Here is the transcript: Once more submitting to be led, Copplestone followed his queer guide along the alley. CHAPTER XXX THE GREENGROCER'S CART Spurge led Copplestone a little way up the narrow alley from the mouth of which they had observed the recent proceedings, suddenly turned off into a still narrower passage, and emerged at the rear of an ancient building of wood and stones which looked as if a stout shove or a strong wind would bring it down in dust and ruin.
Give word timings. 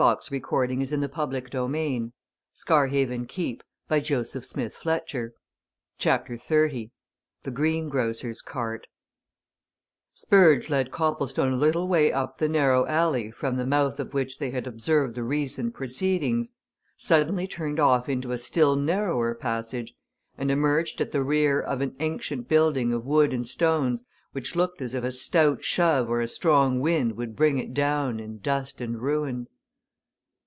Once 0.01 0.31
more 0.31 0.41
submitting 0.65 0.79
to 0.83 0.97
be 0.97 0.97
led, 0.97 1.11
Copplestone 1.11 1.71
followed 1.71 2.09
his 2.49 2.63
queer 2.63 2.87
guide 2.89 4.09
along 4.09 4.31
the 4.33 4.71
alley. 4.81 5.31
CHAPTER 5.99 6.33
XXX 6.33 6.89
THE 7.43 7.51
GREENGROCER'S 7.51 8.41
CART 8.41 8.87
Spurge 10.15 10.71
led 10.71 10.89
Copplestone 10.91 11.53
a 11.53 11.57
little 11.57 11.87
way 11.87 12.11
up 12.11 12.39
the 12.39 12.49
narrow 12.49 12.87
alley 12.87 13.29
from 13.29 13.57
the 13.57 13.65
mouth 13.67 13.99
of 13.99 14.15
which 14.15 14.39
they 14.39 14.49
had 14.49 14.65
observed 14.65 15.13
the 15.13 15.21
recent 15.21 15.75
proceedings, 15.75 16.55
suddenly 16.97 17.45
turned 17.47 17.79
off 17.79 18.09
into 18.09 18.31
a 18.31 18.39
still 18.39 18.75
narrower 18.75 19.35
passage, 19.35 19.93
and 20.35 20.49
emerged 20.49 20.99
at 20.99 21.11
the 21.11 21.21
rear 21.21 21.59
of 21.61 21.79
an 21.81 21.95
ancient 21.99 22.47
building 22.47 22.91
of 22.91 23.05
wood 23.05 23.31
and 23.31 23.47
stones 23.47 24.03
which 24.31 24.55
looked 24.55 24.81
as 24.81 24.95
if 24.95 25.03
a 25.03 25.11
stout 25.11 25.63
shove 25.63 26.09
or 26.09 26.21
a 26.21 26.27
strong 26.27 26.79
wind 26.79 27.15
would 27.15 27.35
bring 27.35 27.59
it 27.59 27.71
down 27.71 28.19
in 28.19 28.39
dust 28.39 28.81
and 28.81 28.99
ruin. 29.03 29.45